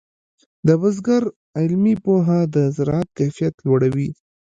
د 0.67 0.69
بزګر 0.81 1.23
علمي 1.59 1.95
پوهه 2.05 2.39
د 2.55 2.57
زراعت 2.75 3.09
کیفیت 3.17 3.55
لوړوي. 3.65 4.09